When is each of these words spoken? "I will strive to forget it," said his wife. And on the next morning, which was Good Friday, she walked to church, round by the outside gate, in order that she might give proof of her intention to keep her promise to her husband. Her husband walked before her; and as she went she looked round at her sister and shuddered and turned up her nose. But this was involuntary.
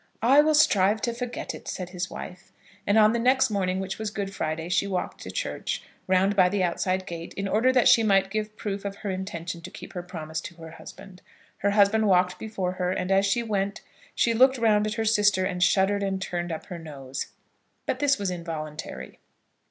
"I 0.23 0.41
will 0.41 0.55
strive 0.55 0.99
to 1.03 1.13
forget 1.13 1.53
it," 1.53 1.67
said 1.67 1.89
his 1.89 2.09
wife. 2.09 2.51
And 2.87 2.97
on 2.97 3.13
the 3.13 3.19
next 3.19 3.51
morning, 3.51 3.79
which 3.79 3.99
was 3.99 4.09
Good 4.09 4.33
Friday, 4.33 4.67
she 4.67 4.87
walked 4.87 5.21
to 5.21 5.29
church, 5.29 5.83
round 6.07 6.35
by 6.35 6.49
the 6.49 6.63
outside 6.63 7.05
gate, 7.05 7.35
in 7.35 7.47
order 7.47 7.71
that 7.71 7.87
she 7.87 8.01
might 8.01 8.31
give 8.31 8.57
proof 8.57 8.83
of 8.83 8.95
her 8.95 9.11
intention 9.11 9.61
to 9.61 9.69
keep 9.69 9.93
her 9.93 10.01
promise 10.01 10.41
to 10.41 10.55
her 10.55 10.71
husband. 10.71 11.21
Her 11.59 11.69
husband 11.69 12.07
walked 12.07 12.39
before 12.39 12.71
her; 12.71 12.89
and 12.91 13.11
as 13.11 13.27
she 13.27 13.43
went 13.43 13.81
she 14.15 14.33
looked 14.33 14.57
round 14.57 14.87
at 14.87 14.95
her 14.95 15.05
sister 15.05 15.45
and 15.45 15.61
shuddered 15.61 16.01
and 16.01 16.19
turned 16.19 16.51
up 16.51 16.65
her 16.65 16.79
nose. 16.79 17.27
But 17.85 17.99
this 17.99 18.17
was 18.17 18.31
involuntary. 18.31 19.19